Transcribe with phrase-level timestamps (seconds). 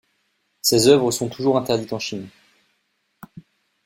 [0.63, 2.27] Ses œuvres sont toujours interdites en Chine.